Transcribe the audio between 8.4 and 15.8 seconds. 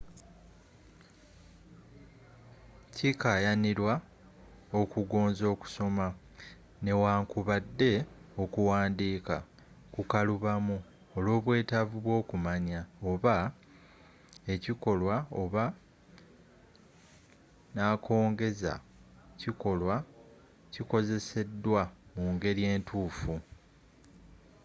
okuwandiika kukalubamu olwobwetaavu bwookumanya oba ekikolwa oba